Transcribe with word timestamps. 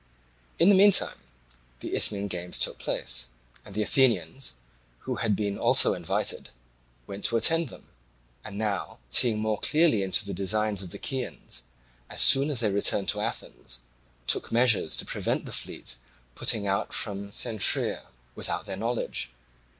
In 0.57 0.69
the 0.69 0.73
meantime 0.75 1.19
the 1.79 1.95
Isthmian 1.95 2.27
games 2.27 2.57
took 2.57 2.79
place, 2.79 3.27
and 3.63 3.75
the 3.75 3.83
Athenians, 3.83 4.55
who 5.01 5.17
had 5.17 5.35
been 5.35 5.59
also 5.59 5.93
invited, 5.93 6.49
went 7.05 7.23
to 7.25 7.37
attend 7.37 7.69
them, 7.69 7.87
and 8.43 8.57
now 8.57 8.97
seeing 9.11 9.37
more 9.37 9.59
clearly 9.59 10.01
into 10.01 10.25
the 10.25 10.33
designs 10.33 10.81
of 10.81 10.89
the 10.89 10.97
Chians, 10.97 11.61
as 12.09 12.19
soon 12.19 12.49
as 12.49 12.61
they 12.61 12.71
returned 12.71 13.09
to 13.09 13.21
Athens 13.21 13.81
took 14.25 14.51
measures 14.51 14.97
to 14.97 15.05
prevent 15.05 15.45
the 15.45 15.51
fleet 15.51 15.97
putting 16.33 16.65
out 16.65 16.93
from 16.93 17.29
Cenchreae 17.29 18.07
without 18.33 18.65
their 18.65 18.77
knowledge. 18.77 19.29